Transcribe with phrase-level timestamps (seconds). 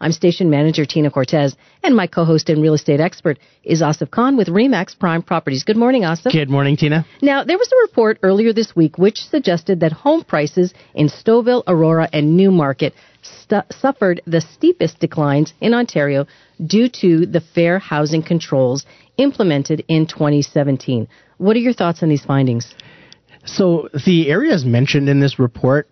[0.00, 4.36] I'm station manager Tina Cortez and my co-host and real estate expert is Asif Khan
[4.36, 5.64] with Remax Prime Properties.
[5.64, 6.32] Good morning, Asif.
[6.32, 7.04] Good morning, Tina.
[7.20, 11.64] Now, there was a report earlier this week which suggested that home prices in Stouffville,
[11.66, 16.26] Aurora, and Newmarket stu- suffered the steepest declines in Ontario
[16.64, 18.86] due to the fair housing controls
[19.16, 21.08] implemented in 2017.
[21.38, 22.74] What are your thoughts on these findings?
[23.44, 25.88] So the areas mentioned in this report,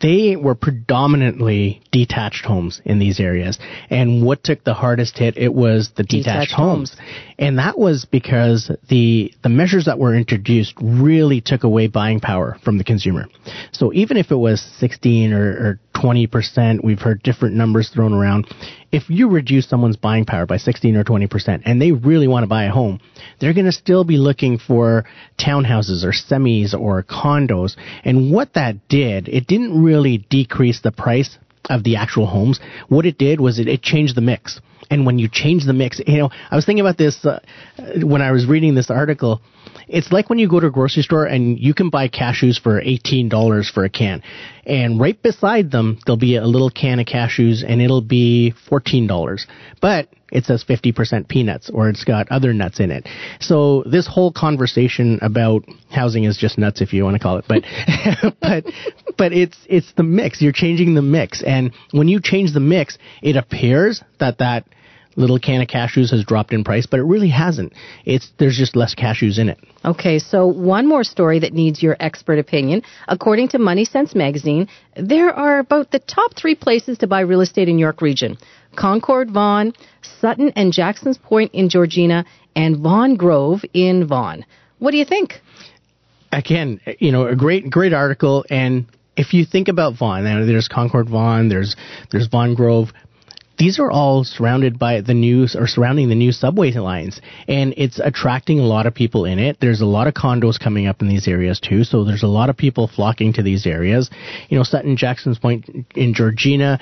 [0.00, 3.58] they were predominantly detached homes in these areas.
[3.88, 6.94] And what took the hardest hit, it was the detached, Detached homes.
[6.94, 7.10] homes.
[7.38, 12.58] And that was because the, the measures that were introduced really took away buying power
[12.64, 13.26] from the consumer.
[13.72, 18.46] So even if it was 16 or, or 20%, we've heard different numbers thrown around.
[18.92, 22.48] If you reduce someone's buying power by 16 or 20% and they really want to
[22.48, 23.00] buy a home,
[23.38, 25.04] they're going to still be looking for
[25.38, 27.76] townhouses or semis or condos.
[28.04, 31.38] And what that did, it didn't really decrease the price
[31.68, 32.60] of the actual homes.
[32.88, 34.60] What it did was it, it changed the mix.
[34.90, 37.38] And when you change the mix, you know, I was thinking about this uh,
[38.02, 39.40] when I was reading this article.
[39.86, 42.80] It's like when you go to a grocery store and you can buy cashews for
[42.80, 44.22] $18 for a can.
[44.66, 49.46] And right beside them, there'll be a little can of cashews and it'll be $14.
[49.80, 53.08] But it says 50% peanuts or it's got other nuts in it.
[53.40, 57.44] So this whole conversation about housing is just nuts if you want to call it.
[57.48, 57.64] But,
[58.40, 58.64] but,
[59.16, 60.40] but it's, it's the mix.
[60.40, 61.42] You're changing the mix.
[61.42, 64.66] And when you change the mix, it appears that that
[65.20, 67.72] little can of cashews has dropped in price, but it really hasn't.
[68.04, 69.58] It's, there's just less cashews in it.
[69.84, 72.82] Okay, so one more story that needs your expert opinion.
[73.08, 77.40] According to Money Sense magazine, there are about the top three places to buy real
[77.40, 78.38] estate in York Region.
[78.76, 79.72] Concord, Vaughan,
[80.20, 82.24] Sutton and Jackson's Point in Georgina,
[82.56, 84.44] and Vaughan Grove in Vaughan.
[84.78, 85.40] What do you think?
[86.32, 88.44] again, you know, a great, great article.
[88.50, 91.76] And if you think about Vaughan, there's Concord Vaughan, there's,
[92.10, 92.88] there's Vaughan Grove.
[93.60, 97.20] These are all surrounded by the news or surrounding the new subway lines.
[97.46, 99.58] And it's attracting a lot of people in it.
[99.60, 101.84] There's a lot of condos coming up in these areas too.
[101.84, 104.08] So there's a lot of people flocking to these areas.
[104.48, 106.80] You know, Sutton Jackson's Point in Georgina,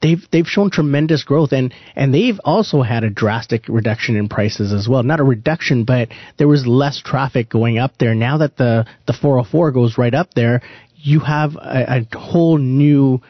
[0.00, 4.72] they've they've shown tremendous growth and and they've also had a drastic reduction in prices
[4.72, 5.02] as well.
[5.02, 8.14] Not a reduction, but there was less traffic going up there.
[8.14, 10.62] Now that the the 404 goes right up there,
[11.02, 13.20] you have a, a whole new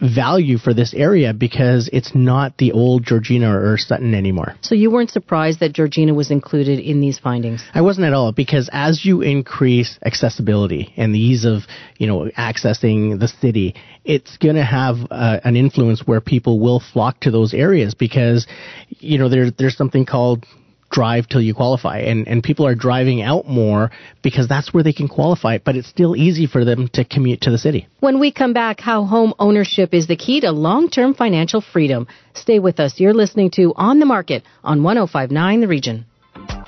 [0.00, 4.54] value for this area because it's not the old Georgina or Sutton anymore.
[4.62, 7.62] So you weren't surprised that Georgina was included in these findings?
[7.74, 11.62] I wasn't at all because as you increase accessibility and the ease of,
[11.98, 13.74] you know, accessing the city,
[14.04, 18.46] it's going to have uh, an influence where people will flock to those areas because,
[18.88, 20.46] you know, there, there's something called
[20.90, 23.90] drive till you qualify and, and people are driving out more
[24.22, 27.50] because that's where they can qualify, but it's still easy for them to commute to
[27.50, 27.88] the city.
[28.00, 32.08] When we come back, how home ownership is the key to long-term financial freedom.
[32.34, 32.98] Stay with us.
[32.98, 36.06] You're listening to On the Market on 1059 The Region.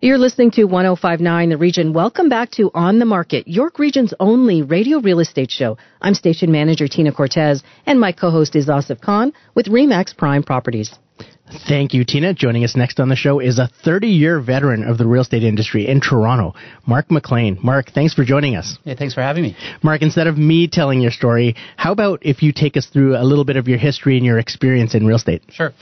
[0.00, 1.92] You're listening to 1059 The Region.
[1.92, 5.76] Welcome back to On the Market, York Region's only radio real estate show.
[6.00, 10.94] I'm station manager Tina Cortez, and my co-host is Asif Khan with Remax Prime Properties.
[11.66, 12.32] Thank you, Tina.
[12.32, 15.42] Joining us next on the show is a 30 year veteran of the real estate
[15.42, 16.54] industry in Toronto,
[16.86, 17.58] Mark McLean.
[17.60, 18.78] Mark, thanks for joining us.
[18.84, 19.56] Hey, thanks for having me.
[19.82, 23.24] Mark, instead of me telling your story, how about if you take us through a
[23.24, 25.42] little bit of your history and your experience in real estate?
[25.50, 25.72] Sure.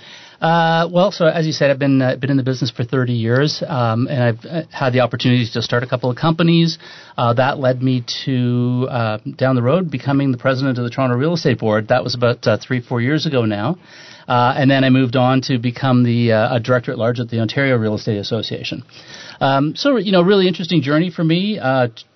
[0.40, 3.12] Uh, well, so as you said, I've been uh, been in the business for 30
[3.12, 6.78] years, um, and I've uh, had the opportunity to start a couple of companies.
[7.16, 11.16] Uh, that led me to uh, down the road becoming the president of the Toronto
[11.16, 11.88] Real Estate Board.
[11.88, 13.78] That was about uh, three, four years ago now.
[14.28, 17.76] And then I moved on to become the uh, director at large at the Ontario
[17.76, 18.82] Real Estate Association.
[19.40, 21.60] Um, so, you know, really interesting journey for me.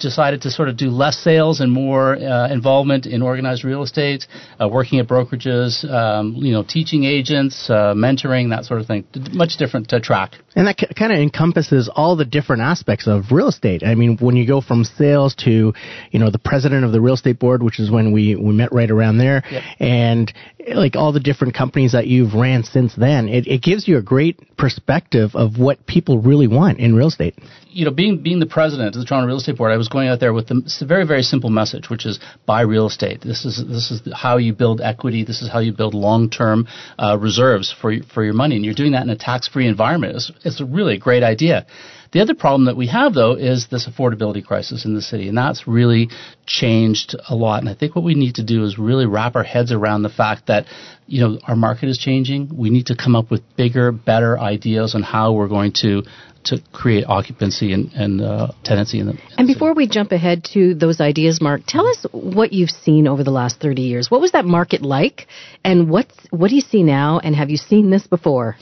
[0.00, 4.26] Decided to sort of do less sales and more involvement in organized real estate,
[4.58, 9.04] working at brokerages, um, you know, teaching agents, uh, mentoring, that sort of thing.
[9.32, 10.34] Much different uh, track.
[10.54, 13.82] And that c- kind of encompasses all the different aspects of real estate.
[13.84, 15.72] I mean, when you go from sales to,
[16.10, 18.72] you know, the president of the real estate board, which is when we, we met
[18.72, 19.62] right around there, yep.
[19.78, 20.32] and
[20.74, 24.02] like all the different companies that you've ran since then, it, it gives you a
[24.02, 27.34] great perspective of what people really want in real estate.
[27.72, 30.08] You know, being being the president of the Toronto Real Estate Board, I was going
[30.08, 33.20] out there with the very very simple message, which is buy real estate.
[33.20, 35.24] This is this is how you build equity.
[35.24, 36.66] This is how you build long term
[36.98, 40.16] uh, reserves for for your money, and you're doing that in a tax free environment.
[40.16, 41.66] It's, it's a really great idea.
[42.12, 45.38] The other problem that we have, though, is this affordability crisis in the city, and
[45.38, 46.08] that's really
[46.44, 47.60] changed a lot.
[47.60, 50.08] And I think what we need to do is really wrap our heads around the
[50.08, 50.66] fact that,
[51.06, 52.50] you know, our market is changing.
[52.56, 56.02] We need to come up with bigger, better ideas on how we're going to
[56.42, 59.12] to create occupancy and, and uh, tenancy in the.
[59.12, 63.06] In and before we jump ahead to those ideas, Mark, tell us what you've seen
[63.06, 64.10] over the last 30 years.
[64.10, 65.26] What was that market like,
[65.64, 67.20] and what's what do you see now?
[67.22, 68.56] And have you seen this before?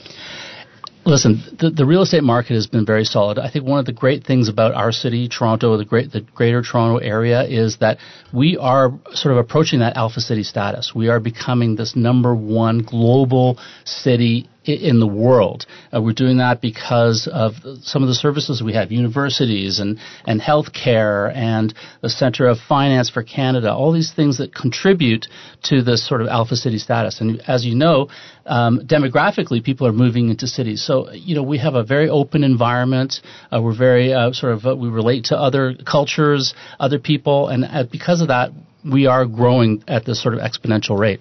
[1.09, 3.39] Listen, the, the real estate market has been very solid.
[3.39, 6.61] I think one of the great things about our city, Toronto, the great the greater
[6.61, 7.97] Toronto area, is that
[8.31, 10.93] we are sort of approaching that alpha city status.
[10.93, 15.65] We are becoming this number one global city in the world.
[15.93, 20.41] Uh, we're doing that because of some of the services we have, universities and, and
[20.41, 25.27] healthcare and the Center of Finance for Canada, all these things that contribute
[25.63, 27.21] to this sort of alpha city status.
[27.21, 28.09] And as you know,
[28.45, 30.83] um, demographically, people are moving into cities.
[30.85, 33.21] So, you know, we have a very open environment.
[33.51, 37.63] Uh, we're very uh, sort of, uh, we relate to other cultures, other people, and
[37.63, 38.51] uh, because of that,
[38.83, 41.19] we are growing at this sort of exponential rate.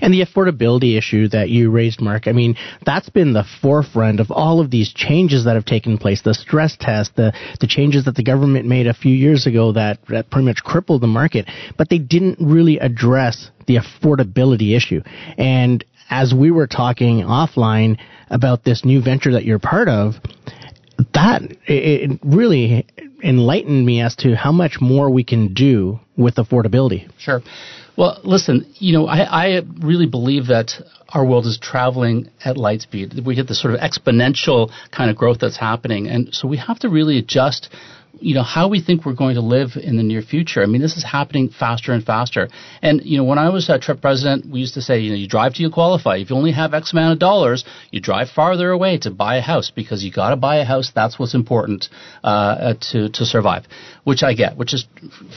[0.00, 4.30] And the affordability issue that you raised, Mark, I mean, that's been the forefront of
[4.30, 6.22] all of these changes that have taken place.
[6.22, 9.98] The stress test, the, the changes that the government made a few years ago that,
[10.08, 15.02] that pretty much crippled the market, but they didn't really address the affordability issue.
[15.36, 17.98] And as we were talking offline
[18.30, 20.14] about this new venture that you're part of,
[21.14, 22.86] that it really
[23.22, 27.10] enlightened me as to how much more we can do with affordability.
[27.18, 27.42] Sure.
[27.96, 30.72] Well, listen, you know, I, I really believe that
[31.08, 33.14] our world is traveling at light speed.
[33.24, 36.06] We get this sort of exponential kind of growth that's happening.
[36.06, 37.70] And so we have to really adjust
[38.20, 40.62] you know how we think we're going to live in the near future.
[40.62, 42.48] I mean, this is happening faster and faster.
[42.82, 45.16] And you know, when I was a TREB president, we used to say, you know,
[45.16, 46.16] you drive till you qualify.
[46.16, 49.42] If you only have X amount of dollars, you drive farther away to buy a
[49.42, 50.90] house because you got to buy a house.
[50.94, 51.88] That's what's important
[52.24, 53.66] uh, to to survive,
[54.04, 54.86] which I get, which is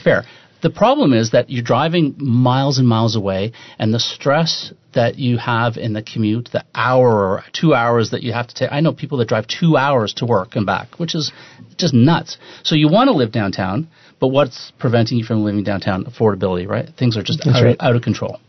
[0.02, 0.24] fair.
[0.62, 5.38] The problem is that you're driving miles and miles away, and the stress that you
[5.38, 8.72] have in the commute, the hour or two hours that you have to take.
[8.72, 11.32] I know people that drive two hours to work and back, which is
[11.76, 12.38] just nuts.
[12.64, 16.04] So you want to live downtown, but what's preventing you from living downtown?
[16.04, 16.88] Affordability, right?
[16.98, 17.76] Things are just out, right.
[17.78, 18.40] out of control.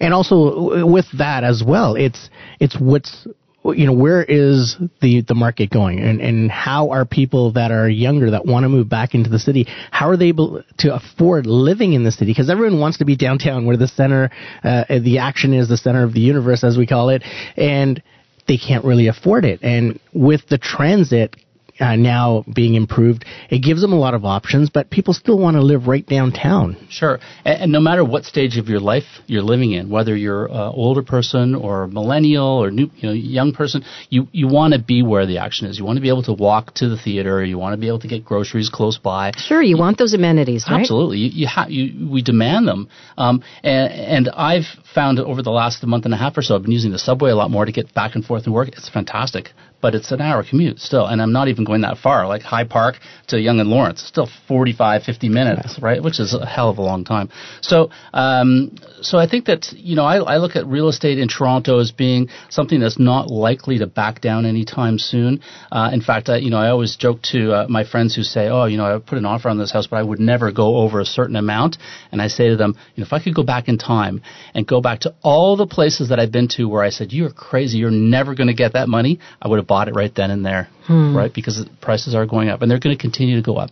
[0.00, 2.28] And also with that as well, it's
[2.60, 3.26] it's what's
[3.64, 7.88] you know, where is the, the market going and, and how are people that are
[7.88, 11.46] younger that want to move back into the city, how are they able to afford
[11.46, 12.30] living in the city?
[12.30, 14.30] Because everyone wants to be downtown where the center,
[14.62, 17.22] uh, the action is the center of the universe, as we call it,
[17.56, 18.02] and
[18.46, 19.60] they can't really afford it.
[19.62, 21.34] And with the transit
[21.80, 25.56] uh, now being improved, it gives them a lot of options, but people still want
[25.56, 26.76] to live right downtown.
[26.88, 27.18] Sure.
[27.44, 30.72] And, and, no matter what stage of your life you're living in, whether you're an
[30.74, 34.80] older person or a millennial or new, you know, young person, you, you want to
[34.80, 35.78] be where the action is.
[35.78, 37.44] You want to be able to walk to the theater.
[37.44, 39.32] You want to be able to get groceries close by.
[39.36, 40.80] Sure, you, you want those amenities, right?
[40.80, 41.18] Absolutely.
[41.18, 42.88] You, you, ha- you we demand them.
[43.18, 46.62] Um, and, and I've found over the last month and a half or so, I've
[46.62, 48.68] been using the subway a lot more to get back and forth and work.
[48.68, 49.50] It's fantastic
[49.84, 51.04] but it's an hour commute still.
[51.04, 52.94] And I'm not even going that far, like High Park
[53.26, 56.02] to Yonge and Lawrence, still 45, 50 minutes, right?
[56.02, 57.28] Which is a hell of a long time.
[57.60, 61.28] So, um, so I think that, you know, I, I look at real estate in
[61.28, 65.42] Toronto as being something that's not likely to back down anytime soon.
[65.70, 68.48] Uh, in fact, I, you know, I always joke to uh, my friends who say,
[68.48, 70.78] oh, you know, I put an offer on this house, but I would never go
[70.78, 71.76] over a certain amount.
[72.10, 74.22] And I say to them, you know, if I could go back in time
[74.54, 77.30] and go back to all the places that I've been to where I said, you're
[77.30, 80.30] crazy, you're never going to get that money, I would have bought it right then
[80.36, 81.16] and there, Hmm.
[81.20, 81.32] right?
[81.38, 83.70] Because the prices are going up, and they're going to continue to go up.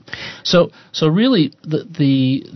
[0.53, 0.59] So,
[0.99, 2.13] so really, the, the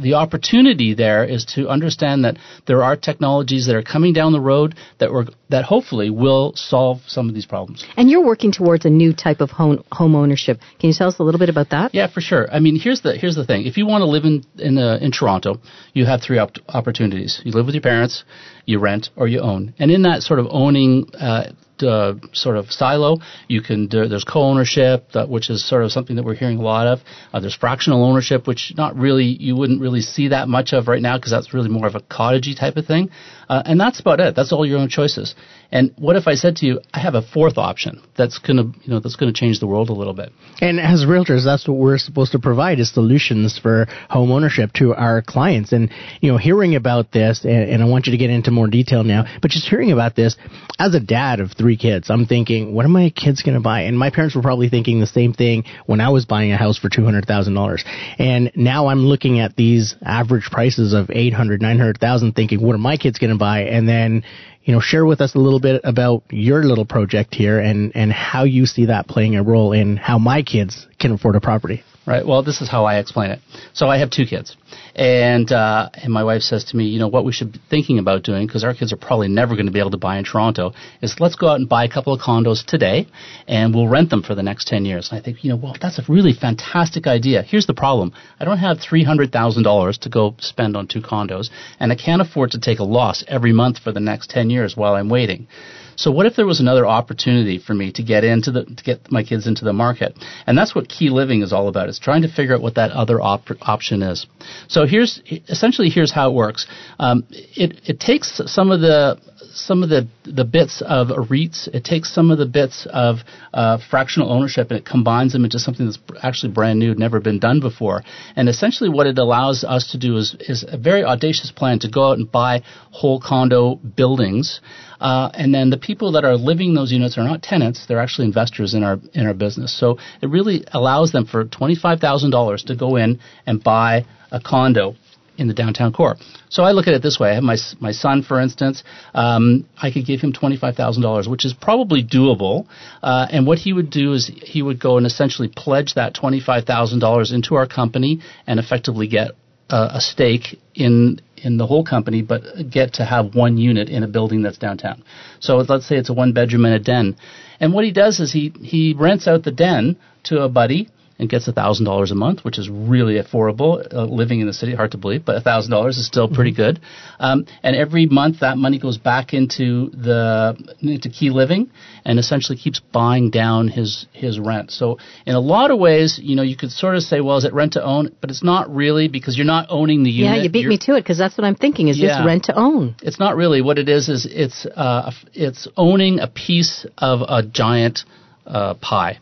[0.07, 2.35] the opportunity there is to understand that
[2.69, 6.97] there are technologies that are coming down the road that were that hopefully will solve
[7.17, 7.79] some of these problems.
[7.99, 10.57] And you're working towards a new type of home, home ownership.
[10.81, 11.87] Can you tell us a little bit about that?
[12.01, 12.45] Yeah, for sure.
[12.57, 13.61] I mean, here's the here's the thing.
[13.71, 14.37] If you want to live in
[14.69, 15.51] in uh, in Toronto,
[15.99, 17.33] you have three op- opportunities.
[17.47, 18.25] You live with your parents,
[18.67, 19.75] you rent, or you own.
[19.79, 21.09] And in that sort of owning.
[21.19, 23.19] Uh, uh, sort of silo.
[23.49, 26.63] You can there, there's co-ownership, that, which is sort of something that we're hearing a
[26.63, 27.01] lot of.
[27.33, 31.03] Uh, there's fractional ownership, which not really you wouldn't really see that much of right
[31.03, 33.11] now because that's really more of a cottagey type of thing.
[33.49, 34.35] Uh, and that's about it.
[34.35, 35.35] That's all your own choices.
[35.71, 38.93] And what if I said to you, I have a fourth option that's gonna you
[38.93, 40.33] know that's gonna change the world a little bit.
[40.61, 44.95] And as realtors, that's what we're supposed to provide is solutions for home ownership to
[44.95, 45.73] our clients.
[45.73, 48.67] And, you know, hearing about this, and, and I want you to get into more
[48.69, 50.37] detail now, but just hearing about this,
[50.79, 53.83] as a dad of three kids, I'm thinking, what are my kids going to buy?
[53.83, 56.79] And my parents were probably thinking the same thing when I was buying a house
[56.79, 57.85] for $200,000.
[58.19, 62.97] And now I'm looking at these average prices of 800, 900,000 thinking, what are my
[62.97, 63.63] kids going to buy?
[63.63, 64.25] And then,
[64.65, 68.13] you know, share with us a little bit about your little project here and, and
[68.13, 71.83] how you see that playing a role in how my kids can afford a property.
[72.07, 72.25] Right.
[72.25, 73.41] Well, this is how I explain it.
[73.73, 74.57] So I have two kids,
[74.95, 77.99] and uh, and my wife says to me, you know, what we should be thinking
[77.99, 80.25] about doing because our kids are probably never going to be able to buy in
[80.25, 80.73] Toronto
[81.03, 83.09] is let's go out and buy a couple of condos today,
[83.49, 85.11] and we'll rent them for the next ten years.
[85.11, 87.43] And I think, you know, well, that's a really fantastic idea.
[87.43, 91.01] Here's the problem: I don't have three hundred thousand dollars to go spend on two
[91.01, 94.49] condos, and I can't afford to take a loss every month for the next ten
[94.49, 95.49] years while I'm waiting.
[95.97, 99.11] So what if there was another opportunity for me to get into the to get
[99.11, 100.17] my kids into the market?
[100.47, 101.89] And that's what key living is all about.
[101.89, 104.27] It's trying to figure out what that other op- option is.
[104.69, 106.67] So here's essentially here's how it works.
[106.99, 109.19] Um, it it takes some of the
[109.57, 111.69] some of the the bits of REITs.
[111.69, 113.19] It takes some of the bits of
[113.53, 117.39] uh, fractional ownership and it combines them into something that's actually brand new, never been
[117.39, 118.03] done before.
[118.37, 121.91] And essentially, what it allows us to do is is a very audacious plan to
[121.91, 124.61] go out and buy whole condo buildings.
[125.01, 128.27] Uh, and then the people that are living those units are not tenants; they're actually
[128.27, 129.79] investors in our in our business.
[129.79, 134.07] So it really allows them for twenty five thousand dollars to go in and buy
[134.31, 134.97] a condo
[135.39, 136.17] in the downtown core.
[136.49, 138.83] So I look at it this way: I have my my son, for instance.
[139.15, 142.67] Um, I could give him twenty five thousand dollars, which is probably doable.
[143.03, 146.41] Uh, and what he would do is he would go and essentially pledge that twenty
[146.41, 149.33] five thousand dollars into our company and effectively get
[149.71, 154.03] uh, a stake in in the whole company, but get to have one unit in
[154.03, 155.03] a building that's downtown.
[155.41, 157.17] So let's say it's a one bedroom and a den.
[157.61, 160.89] And what he does is he he rents out the den to a buddy
[161.19, 163.87] and gets thousand dollars a month, which is really affordable.
[163.93, 166.81] Uh, living in the city, hard to believe, but thousand dollars is still pretty good.
[167.19, 171.71] Um, and every month that money goes back into the into Key Living,
[172.05, 174.71] and essentially keeps buying down his his rent.
[174.71, 177.45] So in a lot of ways, you know, you could sort of say, well, is
[177.45, 178.15] it rent to own?
[178.21, 180.37] But it's not really because you're not owning the unit.
[180.37, 181.89] Yeah, you beat You're- me to it because that's what I'm thinking.
[181.89, 182.19] Is Yeah.
[182.19, 182.95] this rent to own?
[183.03, 184.09] it's not really what it is.
[184.09, 188.05] Is it's uh, it's owning a piece of a giant
[188.47, 189.19] uh, pie,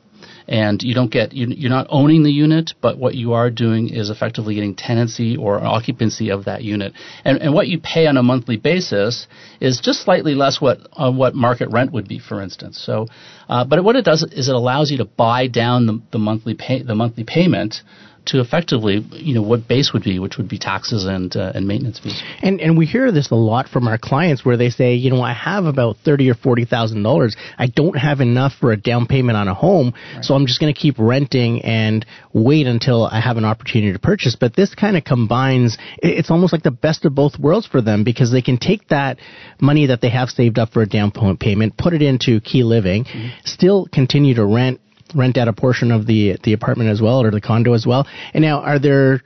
[0.47, 3.89] and you don't get you, you're not owning the unit, but what you are doing
[3.89, 6.93] is effectively getting tenancy or occupancy of that unit,
[7.25, 9.27] and and what you pay on a monthly basis
[9.61, 12.83] is just slightly less what on what market rent would be, for instance.
[12.85, 13.07] So,
[13.49, 16.55] uh, but what it does is it allows you to buy down the, the monthly
[16.55, 17.83] pay the monthly payment
[18.27, 21.67] to effectively you know what base would be, which would be taxes and uh, and
[21.67, 22.23] maintenance fees.
[22.43, 25.23] And and we hear this a lot from our clients where they say, you know,
[25.23, 27.37] I have about thirty or forty thousand dollars.
[27.59, 30.73] I don't have enough for a down payment on a home, so I'm just going
[30.73, 34.37] to keep renting and wait until I have an opportunity to purchase.
[34.39, 35.79] But this kind of combines.
[35.99, 39.19] It's almost like the best of both worlds for them because they can take that
[39.61, 42.65] money that they have saved up for a down payment payment, put it into Key
[42.65, 43.05] Living,
[43.45, 44.81] still continue to rent
[45.15, 48.07] rent out a portion of the the apartment as well or the condo as well.
[48.33, 49.23] And now, are there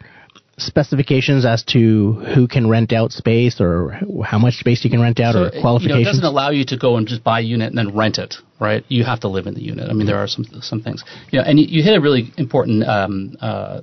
[0.58, 5.20] specifications as to who can rent out space or how much space you can rent
[5.20, 5.98] out So, or qualifications?
[5.98, 7.96] You know, it doesn't allow you to go and just buy a unit and then
[7.96, 8.84] rent it, right?
[8.88, 9.88] You have to live in the unit.
[9.88, 11.04] I mean, there are some some things.
[11.30, 13.80] You know, and you, you hit a really important um, uh, uh,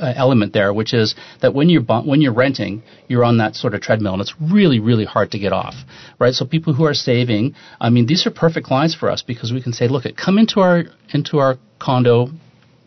[0.00, 3.80] element there, which is that when you're when you're renting, you're on that sort of
[3.80, 5.74] treadmill, and it's really really hard to get off,
[6.18, 6.34] right?
[6.34, 9.62] So people who are saving, I mean, these are perfect clients for us because we
[9.62, 12.28] can say, look, come into our into our condo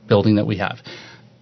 [0.07, 0.79] building that we have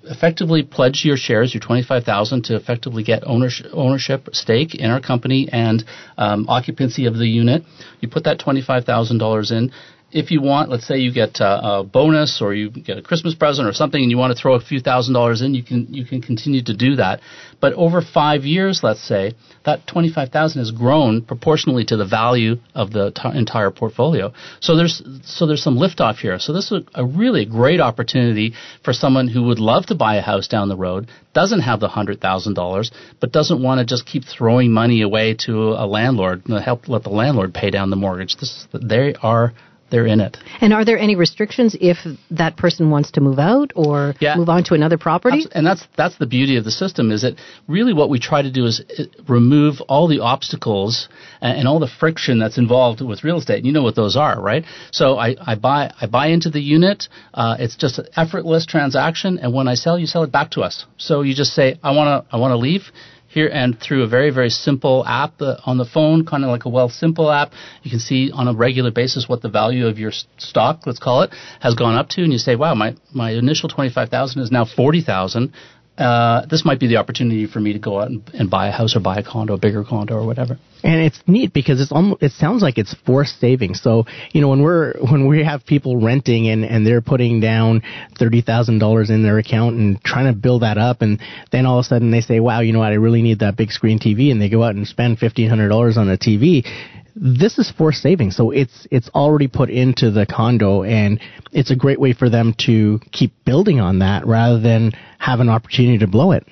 [0.08, 5.50] effectively pledge your shares, your 25,000 to effectively get ownership, ownership stake in our company
[5.52, 5.84] and
[6.18, 7.64] um, occupancy of the unit.
[8.00, 9.72] You put that $25,000 in.
[10.16, 13.36] If you want, let's say you get a, a bonus or you get a Christmas
[13.36, 15.94] present or something, and you want to throw a few thousand dollars in, you can
[15.94, 17.20] you can continue to do that.
[17.60, 19.34] But over five years, let's say
[19.66, 24.32] that twenty five thousand has grown proportionally to the value of the t- entire portfolio.
[24.62, 26.40] So there's so there's some liftoff here.
[26.40, 28.54] So this is a, a really great opportunity
[28.86, 31.90] for someone who would love to buy a house down the road, doesn't have the
[31.90, 36.44] hundred thousand dollars, but doesn't want to just keep throwing money away to a landlord,
[36.64, 38.38] help let the landlord pay down the mortgage.
[38.38, 39.54] This they are
[39.96, 40.36] they're in it.
[40.60, 41.98] And are there any restrictions if
[42.32, 44.36] that person wants to move out or yeah.
[44.36, 45.46] move on to another property?
[45.54, 47.36] And that's that's the beauty of the system is that
[47.70, 51.08] really what we try to do is uh, remove all the obstacles
[51.40, 53.60] and, and all the friction that's involved with real estate.
[53.60, 54.66] And you know what those are, right?
[54.92, 57.08] So I, I buy I buy into the unit.
[57.34, 60.62] Uh, it's just an effortless transaction, and when I sell, you sell it back to
[60.62, 60.86] us.
[60.98, 62.92] So you just say I want to I want to leave
[63.36, 66.66] here and through a very, very simple app uh, on the phone, kind of like
[66.66, 67.52] a well simple app.
[67.84, 71.22] You can see on a regular basis what the value of your stock, let's call
[71.22, 74.66] it, has gone up to, and you say, wow, my, my initial 25000 is now
[74.66, 75.54] 40000
[75.98, 78.72] uh, this might be the opportunity for me to go out and, and, buy a
[78.72, 80.58] house or buy a condo, a bigger condo or whatever.
[80.84, 83.82] And it's neat because it's almost, it sounds like it's forced savings.
[83.82, 87.82] So, you know, when we're, when we have people renting and, and they're putting down
[88.20, 91.22] $30,000 in their account and trying to build that up and
[91.52, 93.56] then all of a sudden they say, wow, you know what, I really need that
[93.56, 96.66] big screen TV and they go out and spend $1,500 on a TV
[97.16, 98.36] this is forced savings.
[98.36, 101.20] So it's it's already put into the condo, and
[101.52, 105.50] it's a great way for them to keep building on that rather than have an
[105.50, 106.46] opportunity to blow it.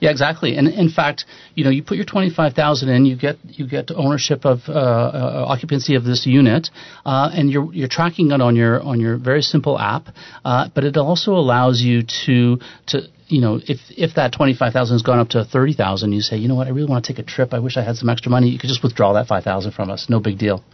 [0.00, 0.56] Yeah, exactly.
[0.56, 3.66] And in fact, you know, you put your twenty five thousand in, you get you
[3.66, 6.70] get ownership of uh, uh, occupancy of this unit,
[7.04, 10.08] uh, and you're you're tracking it on your on your very simple app.
[10.44, 14.72] Uh, but it also allows you to to you know, if if that twenty five
[14.72, 17.04] thousand has gone up to thirty thousand, you say, you know what, I really want
[17.04, 17.52] to take a trip.
[17.52, 18.48] I wish I had some extra money.
[18.48, 20.64] You could just withdraw that five thousand from us, no big deal.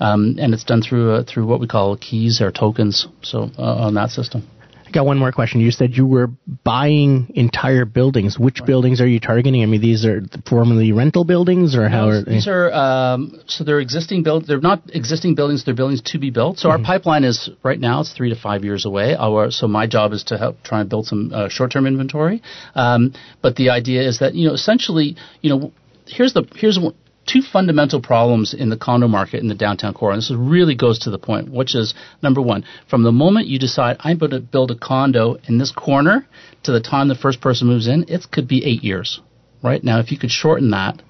[0.00, 3.06] Um, and it's done through uh, through what we call keys or tokens.
[3.22, 4.48] So uh, on that system
[4.94, 5.60] got one more question.
[5.60, 6.28] You said you were
[6.62, 8.38] buying entire buildings.
[8.38, 8.66] Which right.
[8.66, 9.62] buildings are you targeting?
[9.62, 12.08] I mean, these are formerly rental buildings, or how?
[12.08, 12.32] are they?
[12.32, 14.46] These are um, so they're existing build.
[14.46, 15.64] They're not existing buildings.
[15.64, 16.58] They're buildings to be built.
[16.58, 16.80] So mm-hmm.
[16.80, 19.14] our pipeline is right now it's three to five years away.
[19.14, 22.42] Our, so my job is to help try and build some uh, short-term inventory.
[22.74, 25.72] Um, but the idea is that you know essentially you know
[26.06, 26.78] here's the here's
[27.26, 30.98] two fundamental problems in the condo market in the downtown core, and this really goes
[31.00, 34.40] to the point, which is number one, from the moment you decide I'm going to
[34.40, 36.26] build a condo in this corner
[36.64, 39.20] to the time the first person moves in, it could be eight years.
[39.62, 41.00] Right now, if you could shorten that,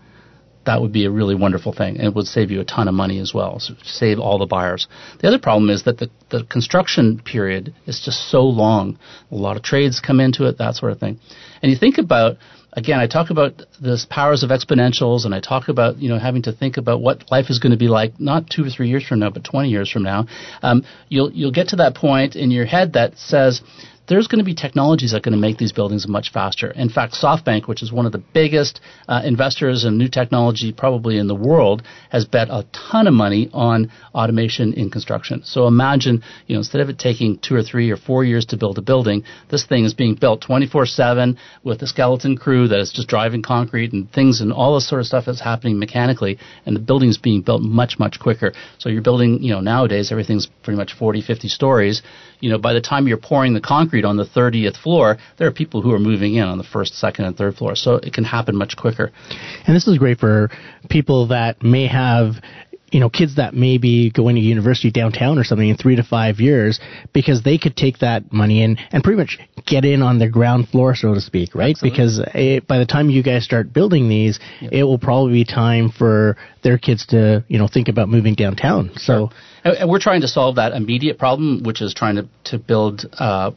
[0.67, 2.95] that would be a really wonderful thing, and it would save you a ton of
[2.95, 3.59] money as well.
[3.61, 4.87] So save all the buyers.
[5.21, 8.99] The other problem is that the, the construction period is just so long.
[9.31, 11.19] A lot of trades come into it, that sort of thing.
[11.63, 12.37] And you think about
[12.77, 16.43] again, I talk about this powers of exponentials, and I talk about you know having
[16.43, 19.07] to think about what life is going to be like not two or three years
[19.07, 20.27] from now, but 20 years from now.
[20.63, 23.63] Um, you'll you'll get to that point in your head that says
[24.07, 26.71] there's going to be technologies that are going to make these buildings much faster.
[26.71, 31.19] In fact, SoftBank, which is one of the biggest uh, investors in new technology probably
[31.19, 35.43] in the world, has bet a ton of money on automation in construction.
[35.45, 38.57] So imagine, you know, instead of it taking two or three or four years to
[38.57, 42.93] build a building, this thing is being built 24/7 with a skeleton crew that is
[42.93, 46.77] just driving concrete and things and all this sort of stuff that's happening mechanically, and
[46.77, 48.53] the building is being built much much quicker.
[48.79, 52.03] So you're building, you know, nowadays everything's pretty much 40, 50 stories.
[52.41, 55.47] You know, by the time you're pouring the concrete concrete on the 30th floor, there
[55.47, 57.77] are people who are moving in on the first, second, and third floor.
[57.77, 59.13] So it can happen much quicker.
[59.67, 60.51] And this is great for
[60.89, 62.35] people that may have
[62.91, 66.05] you know, kids that may be going to university downtown or something in three to
[66.05, 66.79] five years
[67.13, 70.69] because they could take that money and, and pretty much get in on the ground
[70.69, 71.71] floor, so to speak, right?
[71.71, 71.91] Absolutely.
[71.91, 74.73] Because it, by the time you guys start building these, yep.
[74.73, 78.93] it will probably be time for their kids to, you know, think about moving downtown.
[78.97, 79.31] So.
[79.65, 79.75] Sure.
[79.79, 83.53] And we're trying to solve that immediate problem, which is trying to, to build uh,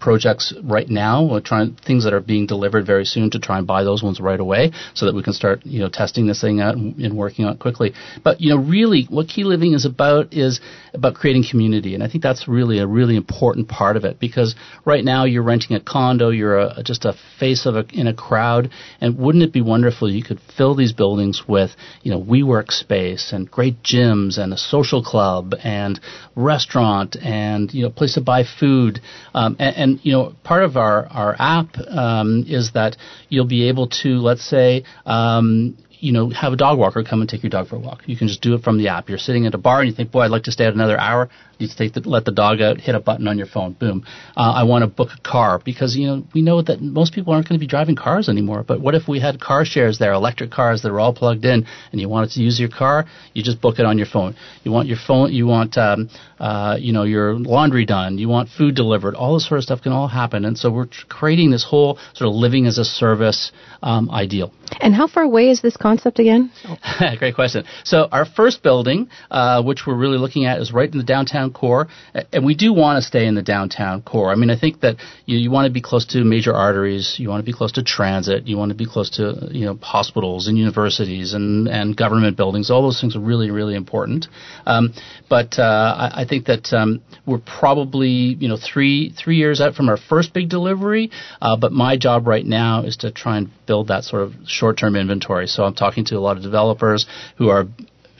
[0.00, 1.38] projects right now.
[1.44, 4.40] Trying things that are being delivered very soon to try and buy those ones right
[4.40, 7.44] away, so that we can start you know testing this thing out and, and working
[7.44, 7.92] on it quickly.
[8.24, 10.60] But you know, really, what Key Living is about is
[10.94, 14.56] about creating community, and I think that's really a really important part of it because
[14.84, 18.14] right now you're renting a condo, you're a, just a face of a, in a
[18.14, 18.70] crowd,
[19.00, 21.70] and wouldn't it be wonderful you could fill these buildings with
[22.02, 26.00] you know WeWork space and great gyms and a social club and
[26.34, 29.00] restaurant and you know place to buy food.
[29.34, 32.96] Um, and, and, you know part of our our app um, is that
[33.28, 37.30] you'll be able to let's say um, you know, have a dog walker come and
[37.30, 38.02] take your dog for a walk.
[38.06, 39.08] You can just do it from the app.
[39.08, 40.98] You're sitting at a bar and you think, boy, I'd like to stay out another
[40.98, 41.30] hour.
[41.62, 44.04] You take the, let the dog out, hit a button on your phone, boom.
[44.36, 47.32] Uh, I want to book a car because you know we know that most people
[47.32, 48.64] aren't going to be driving cars anymore.
[48.66, 51.66] But what if we had car shares there, electric cars that are all plugged in,
[51.92, 54.34] and you wanted to use your car, you just book it on your phone.
[54.64, 58.48] You want your phone, you want um, uh, you know your laundry done, you want
[58.48, 60.44] food delivered, all this sort of stuff can all happen.
[60.44, 64.52] And so we're creating this whole sort of living as a service um, ideal.
[64.80, 66.50] And how far away is this concept again?
[67.18, 67.64] Great question.
[67.84, 71.51] So our first building, uh, which we're really looking at, is right in the downtown
[71.52, 71.88] core,
[72.32, 74.30] and we do want to stay in the downtown core.
[74.30, 77.28] I mean, I think that you, you want to be close to major arteries, you
[77.28, 80.48] want to be close to transit, you want to be close to you know hospitals
[80.48, 82.70] and universities and and government buildings.
[82.70, 84.26] All those things are really really important.
[84.66, 84.94] Um,
[85.28, 89.74] but uh, I, I, think that um, we're probably you know three three years out
[89.74, 91.10] from our first big delivery.
[91.40, 94.96] Uh, but my job right now is to try and build that sort of short-term
[94.96, 95.46] inventory.
[95.46, 97.06] So I'm talking to a lot of developers
[97.38, 97.66] who are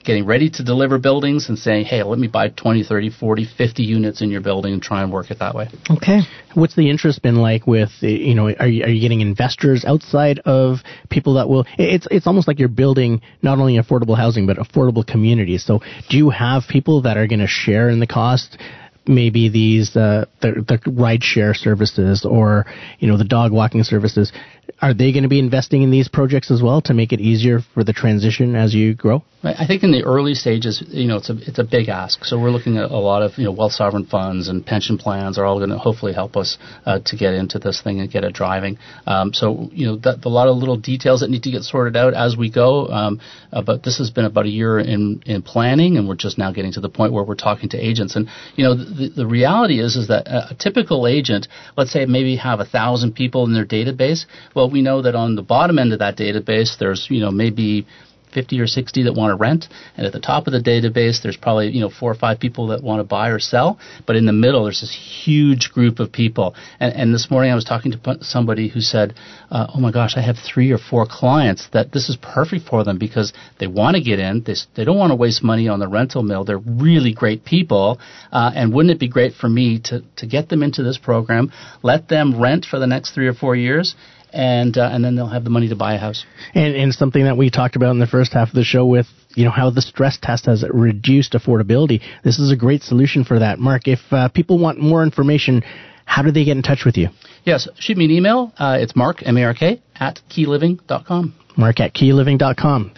[0.04, 3.82] getting ready to deliver buildings and saying, hey, let me buy 20, 30, 40, 50
[3.82, 5.68] units in your building and try and work it that way.
[5.90, 6.20] Okay.
[6.54, 10.40] What's the interest been like with, you know, are you, are you getting investors outside
[10.40, 10.78] of
[11.10, 15.06] people that will, it's, it's almost like you're building not only affordable housing, but affordable
[15.06, 15.64] communities.
[15.64, 18.58] So do you have people that are going to share in the cost?
[19.06, 22.66] maybe these uh, the the ride share services or
[22.98, 24.32] you know the dog walking services
[24.80, 27.60] are they going to be investing in these projects as well to make it easier
[27.74, 29.22] for the transition as you grow?
[29.44, 32.24] I think in the early stages, you know, it's a it's a big ask.
[32.24, 35.36] So we're looking at a lot of you know wealth sovereign funds and pension plans
[35.36, 38.22] are all going to hopefully help us uh, to get into this thing and get
[38.22, 38.78] it driving.
[39.04, 41.96] Um, so you know, that, a lot of little details that need to get sorted
[41.96, 42.86] out as we go.
[42.86, 43.20] Um,
[43.52, 46.52] uh, but this has been about a year in in planning, and we're just now
[46.52, 48.14] getting to the point where we're talking to agents.
[48.14, 52.36] And you know, the, the reality is is that a typical agent, let's say maybe
[52.36, 54.24] have a thousand people in their database.
[54.54, 57.86] Well, we know that on the bottom end of that database, there's you know maybe
[58.32, 61.36] 50 or 60 that want to rent, and at the top of the database, there's
[61.36, 63.78] probably you know four or five people that want to buy or sell.
[64.06, 66.54] But in the middle, there's this huge group of people.
[66.80, 69.14] And, and this morning, I was talking to somebody who said,
[69.50, 72.84] uh, "Oh my gosh, I have three or four clients that this is perfect for
[72.84, 74.42] them because they want to get in.
[74.44, 76.44] They they don't want to waste money on the rental mill.
[76.44, 78.00] They're really great people,
[78.32, 81.52] uh, and wouldn't it be great for me to to get them into this program,
[81.82, 83.94] let them rent for the next three or four years?"
[84.32, 86.24] And uh, and then they'll have the money to buy a house.
[86.54, 89.06] And, and something that we talked about in the first half of the show with
[89.34, 92.00] you know how the stress test has reduced affordability.
[92.24, 93.58] This is a great solution for that.
[93.58, 95.62] Mark, if uh, people want more information,
[96.04, 97.08] how do they get in touch with you?
[97.44, 98.52] Yes, shoot me an email.
[98.58, 101.34] Uh, it's mark m a r k at keyliving.com.
[101.56, 102.92] Mark at keyliving.com.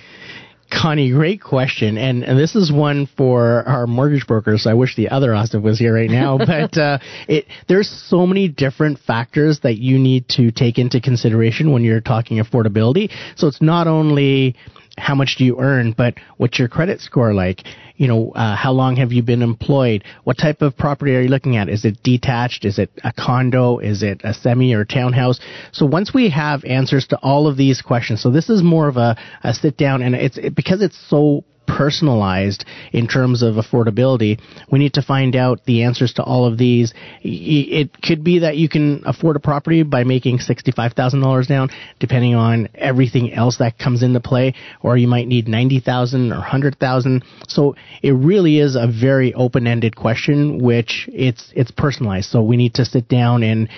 [0.70, 4.66] Connie, great question, and, and this is one for our mortgage brokers.
[4.66, 8.48] I wish the other Austin was here right now, but uh, it there's so many
[8.48, 13.11] different factors that you need to take into consideration when you're talking affordability.
[13.37, 14.57] So it's not only
[14.98, 17.62] how much do you earn, but what's your credit score like?
[17.96, 20.04] You know, uh, how long have you been employed?
[20.24, 21.68] What type of property are you looking at?
[21.68, 22.64] Is it detached?
[22.64, 23.78] Is it a condo?
[23.78, 25.40] Is it a semi or townhouse?
[25.72, 28.96] So once we have answers to all of these questions, so this is more of
[28.96, 34.40] a, a sit down and it's it, because it's so personalized in terms of affordability.
[34.70, 36.92] We need to find out the answers to all of these.
[37.22, 41.68] It could be that you can afford a property by making $65,000 down,
[42.00, 47.22] depending on everything else that comes into play, or you might need 90,000 or 100,000.
[47.46, 52.31] So it really is a very open-ended question, which it's, it's personalized.
[52.31, 53.68] So we need to sit down and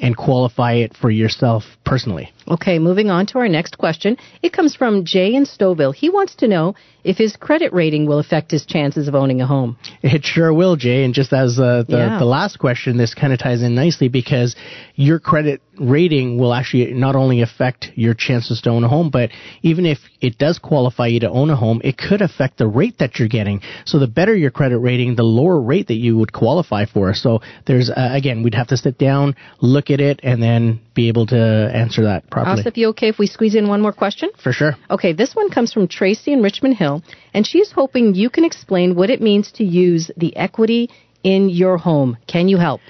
[0.00, 2.32] and qualify it for yourself personally.
[2.46, 4.16] Okay, moving on to our next question.
[4.42, 5.94] It comes from Jay in Stouffville.
[5.94, 9.46] He wants to know if his credit rating will affect his chances of owning a
[9.46, 9.76] home.
[10.02, 11.04] It sure will, Jay.
[11.04, 12.18] And just as uh, the, Yeah.
[12.18, 14.56] the last question, this kind of ties in nicely because
[14.94, 19.30] your credit rating will actually not only affect your chances to own a home, but
[19.62, 22.98] even if it does qualify you to own a home, it could affect the rate
[22.98, 23.60] that you're getting.
[23.84, 27.14] So the better your credit rating, the lower rate that you would qualify for.
[27.14, 31.08] So there's, uh, again, we'd have to sit down, look at it, and then be
[31.08, 32.62] able to answer that properly.
[32.62, 34.30] Asif, you okay if we squeeze in one more question?
[34.42, 34.74] For sure.
[34.90, 37.02] Okay, this one comes from Tracy in Richmond Hill,
[37.34, 40.90] and she's hoping you can explain what it means to use the equity
[41.22, 42.16] in your home.
[42.26, 42.80] Can you help?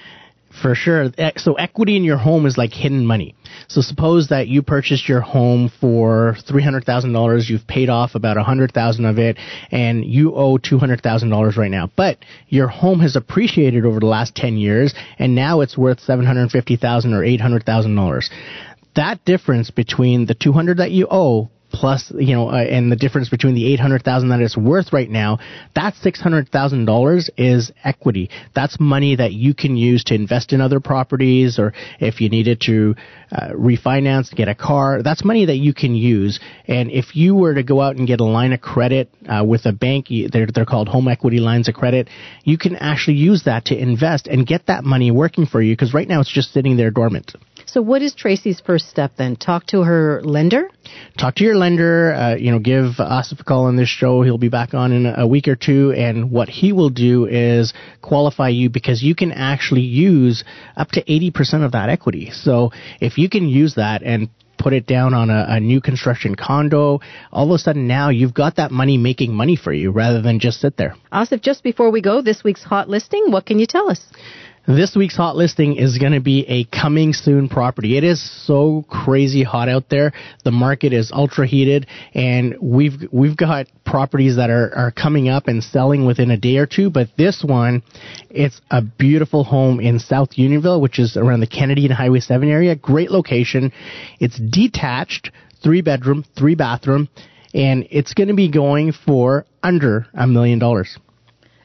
[0.61, 1.09] For sure.
[1.37, 3.35] So equity in your home is like hidden money.
[3.67, 7.49] So suppose that you purchased your home for three hundred thousand dollars.
[7.49, 9.37] You've paid off about a hundred thousand of it,
[9.71, 11.89] and you owe two hundred thousand dollars right now.
[11.95, 12.17] But
[12.47, 16.51] your home has appreciated over the last ten years, and now it's worth seven hundred
[16.51, 18.29] fifty thousand or eight hundred thousand dollars.
[18.95, 22.95] That difference between the two hundred that you owe plus you know uh, and the
[22.95, 25.39] difference between the 800,000 that it's worth right now
[25.75, 28.29] that $600,000 is equity.
[28.55, 32.61] That's money that you can use to invest in other properties or if you needed
[32.61, 32.95] to
[33.31, 35.03] uh, refinance get a car.
[35.03, 36.39] That's money that you can use.
[36.67, 39.65] And if you were to go out and get a line of credit uh, with
[39.65, 42.09] a bank they're they're called home equity lines of credit
[42.43, 45.93] you can actually use that to invest and get that money working for you because
[45.93, 47.33] right now it's just sitting there dormant
[47.71, 49.35] So, what is Tracy's first step then?
[49.35, 50.69] Talk to her lender?
[51.17, 52.13] talk to your lender.
[52.13, 54.23] Uh, you know, give Asif a call on this show.
[54.23, 57.73] He'll be back on in a week or two, and what he will do is
[58.01, 60.43] qualify you because you can actually use
[60.75, 62.31] up to eighty percent of that equity.
[62.31, 66.35] So if you can use that and put it down on a, a new construction
[66.35, 66.99] condo,
[67.31, 70.39] all of a sudden now you've got that money making money for you rather than
[70.39, 70.95] just sit there.
[71.13, 74.01] Asif, just before we go, this week's hot listing, what can you tell us?
[74.69, 77.97] This week's hot listing is going to be a coming soon property.
[77.97, 80.13] It is so crazy hot out there.
[80.43, 85.47] The market is ultra heated and we've we've got properties that are are coming up
[85.47, 87.81] and selling within a day or two, but this one
[88.29, 92.47] it's a beautiful home in South Unionville, which is around the Kennedy and Highway 7
[92.47, 92.75] area.
[92.75, 93.71] Great location.
[94.19, 95.31] It's detached,
[95.63, 97.09] 3 bedroom, 3 bathroom,
[97.55, 100.95] and it's going to be going for under a million dollars.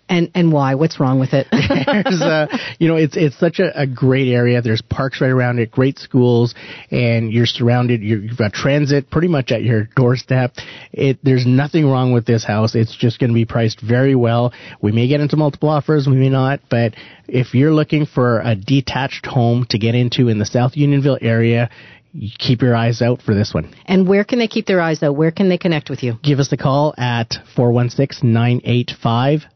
[0.08, 0.74] And and why?
[0.74, 1.46] What's wrong with it?
[1.50, 2.46] There's, uh,
[2.78, 4.60] you know, it's it's such a, a great area.
[4.60, 6.54] There's parks right around it, great schools,
[6.90, 8.02] and you're surrounded.
[8.02, 10.52] You're, you've got transit pretty much at your doorstep.
[10.92, 12.74] It there's nothing wrong with this house.
[12.74, 14.52] It's just going to be priced very well.
[14.82, 16.94] We may get into multiple offers, we may not, but
[17.26, 21.70] if you're looking for a detached home to get into in the South Unionville area.
[22.12, 23.74] you Keep your eyes out for this one.
[23.86, 25.16] and where can they keep their eyes out?
[25.16, 26.18] Where can they connect with you?
[26.22, 29.46] Give us a call at 416 985